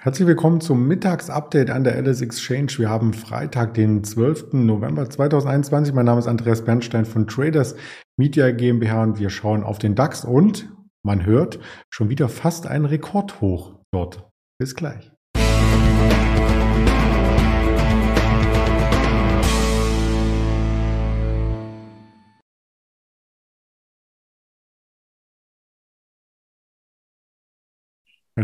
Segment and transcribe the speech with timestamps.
[0.00, 2.72] Herzlich willkommen zum Mittagsupdate an der LS Exchange.
[2.76, 4.52] Wir haben Freitag, den 12.
[4.52, 5.94] November 2021.
[5.94, 7.74] Mein Name ist Andreas Bernstein von Traders
[8.16, 10.70] Media GmbH und wir schauen auf den DAX und
[11.02, 11.58] man hört
[11.90, 14.28] schon wieder fast ein Rekordhoch dort.
[14.58, 15.15] Bis gleich.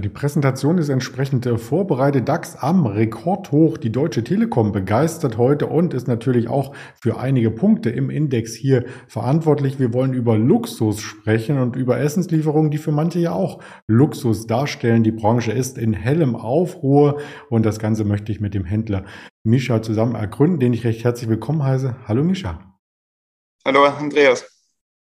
[0.01, 2.27] Die Präsentation ist entsprechend äh, vorbereitet.
[2.27, 3.77] DAX am Rekordhoch.
[3.77, 8.86] Die Deutsche Telekom begeistert heute und ist natürlich auch für einige Punkte im Index hier
[9.07, 9.79] verantwortlich.
[9.79, 15.03] Wir wollen über Luxus sprechen und über Essenslieferungen, die für manche ja auch Luxus darstellen.
[15.03, 19.05] Die Branche ist in hellem Aufruhr und das Ganze möchte ich mit dem Händler
[19.45, 21.97] Mischa zusammen ergründen, den ich recht herzlich willkommen heiße.
[22.09, 22.79] Hallo Mischa.
[23.67, 24.61] Hallo Andreas.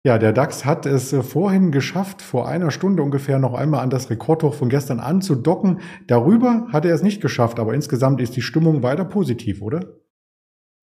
[0.05, 3.89] Ja, der DAX hat es äh, vorhin geschafft, vor einer Stunde ungefähr noch einmal an
[3.89, 5.79] das Rekordhoch von gestern anzudocken.
[6.07, 9.95] Darüber hat er es nicht geschafft, aber insgesamt ist die Stimmung weiter positiv, oder?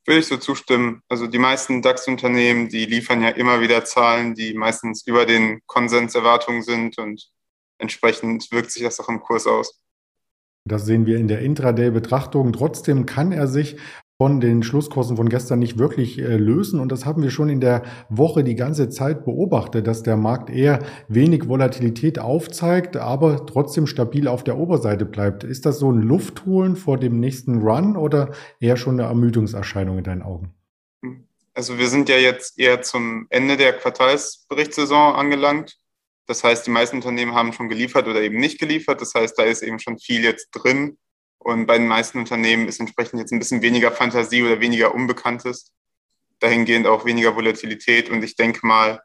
[0.07, 1.03] Würde ich so zustimmen.
[1.11, 6.63] Also die meisten DAX-Unternehmen, die liefern ja immer wieder Zahlen, die meistens über den Konsenserwartungen
[6.63, 7.31] sind und
[7.77, 9.83] entsprechend wirkt sich das auch im Kurs aus.
[10.65, 12.55] Das sehen wir in der Intraday-Betrachtung.
[12.55, 13.77] Trotzdem kann er sich
[14.21, 16.79] von den Schlusskursen von gestern nicht wirklich äh, lösen.
[16.79, 20.51] Und das haben wir schon in der Woche die ganze Zeit beobachtet, dass der Markt
[20.51, 25.43] eher wenig Volatilität aufzeigt, aber trotzdem stabil auf der Oberseite bleibt.
[25.43, 30.05] Ist das so ein Luftholen vor dem nächsten Run oder eher schon eine Ermüdungserscheinung in
[30.05, 30.53] deinen Augen?
[31.55, 35.79] Also wir sind ja jetzt eher zum Ende der Quartalsberichtssaison angelangt.
[36.27, 39.01] Das heißt, die meisten Unternehmen haben schon geliefert oder eben nicht geliefert.
[39.01, 40.99] Das heißt, da ist eben schon viel jetzt drin.
[41.43, 45.73] Und bei den meisten Unternehmen ist entsprechend jetzt ein bisschen weniger Fantasie oder weniger Unbekanntes.
[46.39, 48.11] Dahingehend auch weniger Volatilität.
[48.11, 49.01] Und ich denke mal,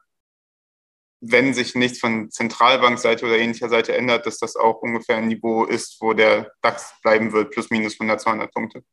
[1.22, 5.64] wenn sich nichts von Zentralbankseite oder ähnlicher Seite ändert, dass das auch ungefähr ein Niveau
[5.64, 8.84] ist, wo der DAX bleiben wird, plus minus 100, 200 Punkte.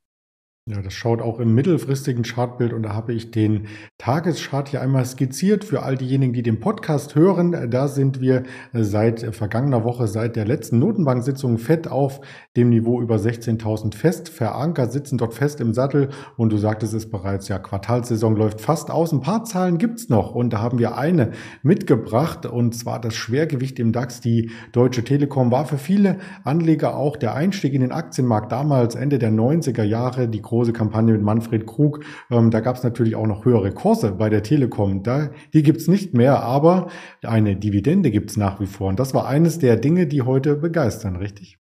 [0.71, 3.67] Ja, das schaut auch im mittelfristigen Chartbild und da habe ich den
[3.99, 7.69] Tageschart hier einmal skizziert für all diejenigen, die den Podcast hören.
[7.69, 12.21] Da sind wir seit vergangener Woche, seit der letzten Notenbank-Sitzung fett auf
[12.57, 17.11] dem Niveau über 16.000 fest verankert, sitzen dort fest im Sattel und du sagtest es
[17.11, 19.11] bereits, ja, Quartalsaison läuft fast aus.
[19.11, 21.33] Ein paar Zahlen gibt's noch und da haben wir eine
[21.65, 24.21] mitgebracht und zwar das Schwergewicht im DAX.
[24.21, 29.19] Die Deutsche Telekom war für viele Anleger auch der Einstieg in den Aktienmarkt damals Ende
[29.19, 30.29] der 90er Jahre.
[30.29, 32.05] Die große Kampagne mit Manfred Krug.
[32.31, 35.03] Ähm, da gab es natürlich auch noch höhere Kurse bei der Telekom.
[35.03, 36.91] Da, die gibt's nicht mehr, aber
[37.23, 38.89] eine Dividende gibt's nach wie vor.
[38.89, 41.59] Und das war eines der Dinge, die heute begeistern, richtig?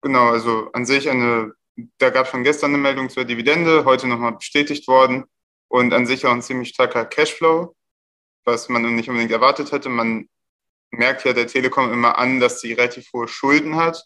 [0.00, 1.52] Genau, also an sich eine,
[1.98, 5.24] da gab es schon gestern eine Meldung zur Dividende, heute nochmal bestätigt worden
[5.68, 7.72] und an sich auch ein ziemlich starker Cashflow,
[8.44, 9.88] was man nicht unbedingt erwartet hätte.
[9.88, 10.26] Man
[10.90, 14.02] merkt ja der Telekom immer an, dass sie relativ hohe Schulden hat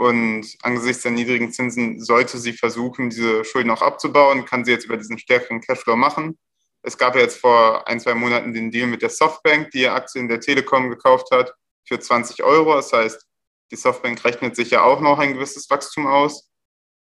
[0.00, 4.86] und angesichts der niedrigen Zinsen sollte sie versuchen, diese Schulden auch abzubauen, kann sie jetzt
[4.86, 6.38] über diesen stärkeren Cashflow machen.
[6.82, 10.26] Es gab ja jetzt vor ein, zwei Monaten den Deal mit der Softbank, die Aktien
[10.26, 11.52] der Telekom gekauft hat,
[11.84, 12.76] für 20 Euro.
[12.76, 13.26] Das heißt,
[13.70, 16.48] die Softbank rechnet sich ja auch noch ein gewisses Wachstum aus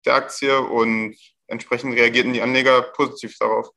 [0.06, 1.16] der Aktie und
[1.48, 3.68] entsprechend reagierten die Anleger positiv darauf.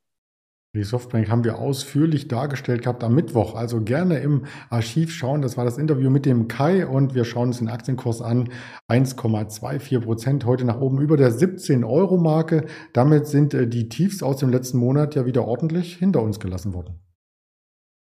[0.75, 3.55] Die Softbank haben wir ausführlich dargestellt gehabt am Mittwoch.
[3.55, 5.41] Also gerne im Archiv schauen.
[5.41, 8.53] Das war das Interview mit dem Kai und wir schauen uns den Aktienkurs an.
[8.87, 12.67] 1,24 Prozent heute nach oben über der 17 Euro Marke.
[12.93, 16.75] Damit sind äh, die Tiefs aus dem letzten Monat ja wieder ordentlich hinter uns gelassen
[16.75, 16.99] worden.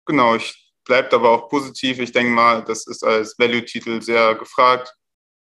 [0.06, 1.98] Genau, ich bleibe aber auch positiv.
[1.98, 4.94] Ich denke mal, das ist als Value-Titel sehr gefragt.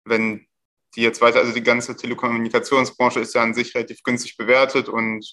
[0.05, 0.47] Wenn
[0.95, 5.25] die jetzt weiter, also die ganze Telekommunikationsbranche ist ja an sich relativ günstig bewertet und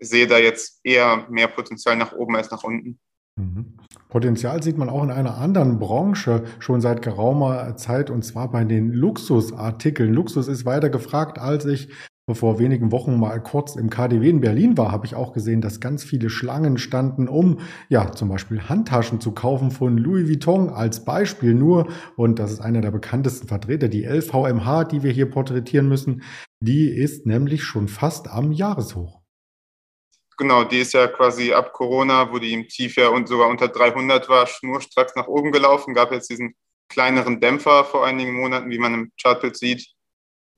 [0.00, 2.98] sehe da jetzt eher mehr Potenzial nach oben als nach unten.
[3.36, 3.76] Mhm.
[4.08, 8.64] Potenzial sieht man auch in einer anderen Branche schon seit geraumer Zeit und zwar bei
[8.64, 10.12] den Luxusartikeln.
[10.12, 11.88] Luxus ist weiter gefragt, als ich
[12.34, 15.80] vor wenigen Wochen mal kurz im KDW in Berlin war, habe ich auch gesehen, dass
[15.80, 21.04] ganz viele Schlangen standen, um ja zum Beispiel Handtaschen zu kaufen von Louis Vuitton als
[21.04, 21.88] Beispiel nur.
[22.16, 26.22] Und das ist einer der bekanntesten Vertreter, die LVMH, die wir hier porträtieren müssen.
[26.60, 29.19] Die ist nämlich schon fast am Jahreshoch.
[30.40, 33.68] Genau, die ist ja quasi ab Corona, wo die im Tief ja und sogar unter
[33.68, 35.92] 300 war, schnurstracks nach oben gelaufen.
[35.92, 36.56] Gab jetzt diesen
[36.88, 39.86] kleineren Dämpfer vor einigen Monaten, wie man im Chartbild sieht,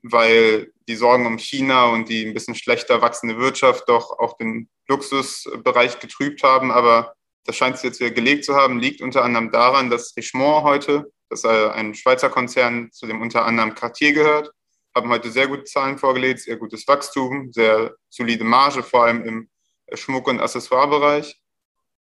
[0.02, 4.68] weil die Sorgen um China und die ein bisschen schlechter wachsende Wirtschaft doch auch den
[4.86, 6.70] Luxusbereich getrübt haben.
[6.70, 7.14] Aber
[7.44, 11.10] das scheint sich jetzt wieder gelegt zu haben, liegt unter anderem daran, dass Richemont heute,
[11.28, 14.52] das ist ein Schweizer Konzern, zu dem unter anderem Cartier gehört,
[14.94, 19.48] haben heute sehr gute Zahlen vorgelegt, sehr gutes Wachstum, sehr solide Marge, vor allem im
[19.96, 21.38] Schmuck- und Accessoirebereich.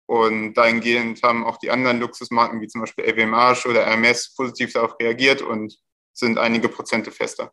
[0.07, 4.95] Und dahingehend haben auch die anderen Luxusmarken wie zum Beispiel LVMH oder Hermes positiv darauf
[4.99, 5.75] reagiert und
[6.13, 7.51] sind einige Prozente fester.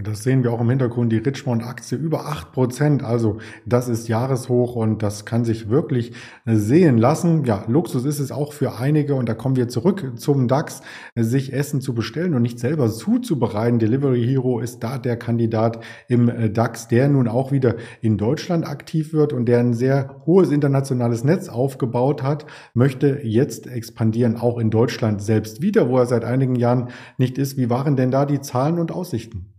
[0.00, 3.02] Das sehen wir auch im Hintergrund, die Richmond-Aktie über 8%.
[3.02, 6.12] Also das ist Jahreshoch und das kann sich wirklich
[6.44, 7.44] sehen lassen.
[7.44, 10.82] Ja, Luxus ist es auch für einige und da kommen wir zurück zum DAX,
[11.16, 13.80] sich Essen zu bestellen und nicht selber zuzubereiten.
[13.80, 19.12] Delivery Hero ist da der Kandidat im DAX, der nun auch wieder in Deutschland aktiv
[19.12, 24.70] wird und der ein sehr hohes internationales Netz aufgebaut hat, möchte jetzt expandieren, auch in
[24.70, 27.56] Deutschland selbst wieder, wo er seit einigen Jahren nicht ist.
[27.56, 29.57] Wie waren denn da die Zahlen und Aussichten?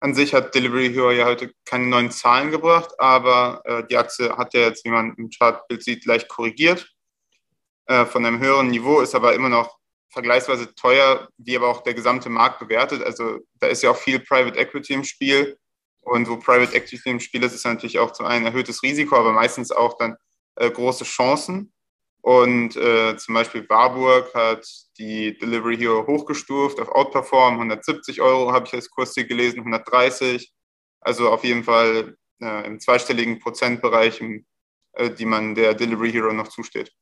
[0.00, 4.36] An sich hat Delivery Hero ja heute keine neuen Zahlen gebracht, aber äh, die Aktie
[4.36, 6.88] hat ja jetzt, wie man im Chartbild sieht, leicht korrigiert.
[7.86, 9.78] Äh, von einem höheren Niveau ist aber immer noch
[10.10, 13.02] vergleichsweise teuer, wie aber auch der gesamte Markt bewertet.
[13.02, 15.58] Also da ist ja auch viel Private Equity im Spiel.
[16.02, 19.32] Und wo Private Equity im Spiel ist, ist natürlich auch zum einen erhöhtes Risiko, aber
[19.32, 20.16] meistens auch dann
[20.56, 21.72] äh, große Chancen.
[22.20, 24.66] Und äh, zum Beispiel Warburg hat
[24.98, 30.52] die Delivery Hero hochgestuft auf Outperform, 170 Euro habe ich als Kursziel gelesen, 130.
[31.00, 34.20] Also auf jeden Fall äh, im zweistelligen Prozentbereich,
[34.92, 36.92] äh, die man der Delivery Hero noch zusteht.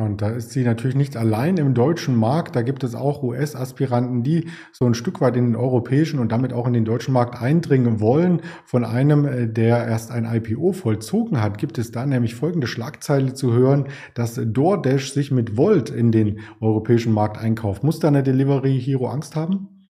[0.00, 2.56] Und da ist sie natürlich nicht allein im deutschen Markt.
[2.56, 6.52] Da gibt es auch US-Aspiranten, die so ein Stück weit in den europäischen und damit
[6.52, 8.42] auch in den deutschen Markt eindringen wollen.
[8.64, 13.34] Von einem, äh, der erst ein IPO vollzogen hat, gibt es da nämlich folgende Schlagzeile
[13.34, 17.84] zu hören, dass DoorDash sich mit Volt in den europäischen Markt einkauft.
[17.84, 19.88] Muss da eine Delivery Hero Angst haben?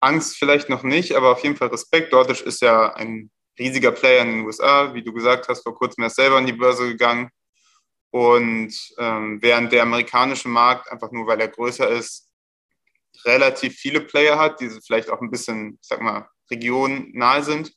[0.00, 2.12] Angst vielleicht noch nicht, aber auf jeden Fall Respekt.
[2.12, 4.92] DoorDash ist ja ein riesiger Player in den USA.
[4.92, 7.30] Wie du gesagt hast, vor kurzem erst selber an die Börse gegangen
[8.14, 12.30] und ähm, während der amerikanische Markt, einfach nur weil er größer ist,
[13.24, 17.72] relativ viele Player hat, die vielleicht auch ein bisschen, sag mal, regionnahe sind,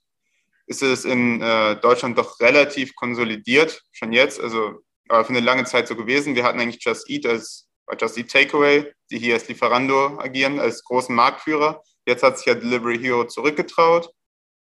[0.67, 4.39] ist es in äh, Deutschland doch relativ konsolidiert, schon jetzt.
[4.39, 6.35] Also aber für eine lange Zeit so gewesen.
[6.35, 7.67] Wir hatten eigentlich Just Eat als
[7.99, 11.81] Just Eat Takeaway, die hier als Lieferando agieren, als großen Marktführer.
[12.05, 14.11] Jetzt hat sich ja Delivery Hero zurückgetraut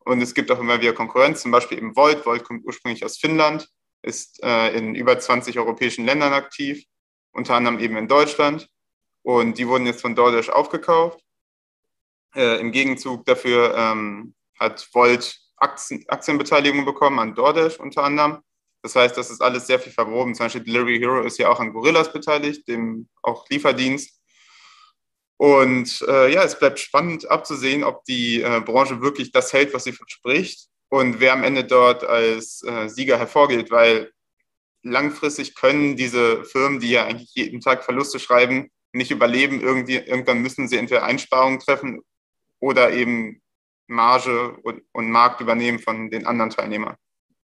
[0.06, 2.24] und es gibt auch immer wieder Konkurrenz, zum Beispiel eben Volt.
[2.24, 3.68] Volt kommt ursprünglich aus Finnland
[4.02, 6.84] ist äh, in über 20 europäischen Ländern aktiv,
[7.32, 8.68] unter anderem eben in Deutschland.
[9.22, 11.20] Und die wurden jetzt von DoorDash aufgekauft.
[12.34, 18.38] Äh, Im Gegenzug dafür ähm, hat Volt Aktien, Aktienbeteiligung bekommen an DoorDash unter anderem.
[18.82, 20.34] Das heißt, das ist alles sehr viel verwoben.
[20.34, 24.20] Zum Beispiel Delivery Hero ist ja auch an Gorillas beteiligt, dem auch Lieferdienst.
[25.36, 29.84] Und äh, ja, es bleibt spannend abzusehen, ob die äh, Branche wirklich das hält, was
[29.84, 34.10] sie verspricht und wer am Ende dort als äh, Sieger hervorgeht, weil
[34.82, 39.60] langfristig können diese Firmen, die ja eigentlich jeden Tag Verluste schreiben, nicht überleben.
[39.60, 42.00] Irgendwie, irgendwann müssen sie entweder Einsparungen treffen
[42.60, 43.42] oder eben
[43.86, 46.96] Marge und, und Markt übernehmen von den anderen Teilnehmern.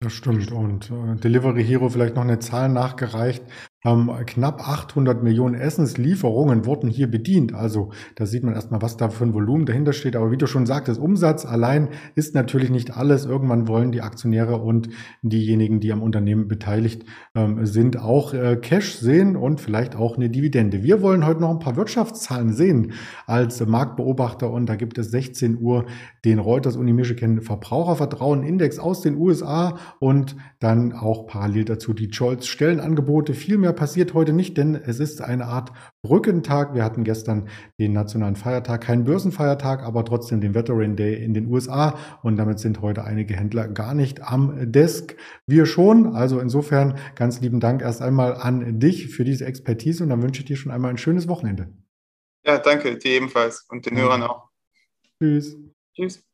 [0.01, 0.51] Das stimmt.
[0.51, 3.45] Und äh, Delivery Hero vielleicht noch eine Zahl nachgereicht.
[3.85, 7.53] Ähm, knapp 800 Millionen Essenslieferungen wurden hier bedient.
[7.53, 10.15] Also da sieht man erstmal, was da für ein Volumen dahinter steht.
[10.15, 13.25] Aber wie du schon sagtest, Umsatz allein ist natürlich nicht alles.
[13.25, 14.89] Irgendwann wollen die Aktionäre und
[15.23, 20.31] diejenigen, die am Unternehmen beteiligt ähm, sind, auch äh, Cash sehen und vielleicht auch eine
[20.31, 20.85] Dividende.
[20.85, 22.93] Wir wollen heute noch ein paar Wirtschaftszahlen sehen
[23.27, 25.87] als Marktbeobachter und da gibt es 16 Uhr
[26.25, 32.13] den Reuters Uni Michigan Verbrauchervertrauen Index aus den USA und dann auch parallel dazu die
[32.13, 33.35] Scholz Stellenangebote.
[33.35, 35.73] Viel mehr passiert heute nicht, denn es ist eine Art
[36.03, 36.75] Brückentag.
[36.75, 37.49] Wir hatten gestern
[37.79, 42.59] den nationalen Feiertag, kein Börsenfeiertag, aber trotzdem den Veteran Day in den USA und damit
[42.59, 45.17] sind heute einige Händler gar nicht am Desk.
[45.47, 46.15] Wir schon.
[46.15, 50.41] Also insofern ganz lieben Dank erst einmal an dich für diese Expertise und dann wünsche
[50.43, 51.69] ich dir schon einmal ein schönes Wochenende.
[52.45, 54.49] Ja, danke dir ebenfalls und den Hörern auch.
[55.19, 55.57] Tschüss.
[55.95, 56.32] Tschüss.